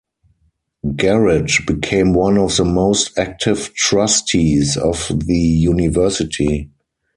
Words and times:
Garrett 0.95 1.51
became 1.67 2.13
one 2.15 2.35
of 2.35 2.57
the 2.57 2.65
most 2.65 3.15
active 3.19 3.71
trustees 3.75 4.75
of 4.75 5.11
the 5.27 5.37
university. 5.37 6.71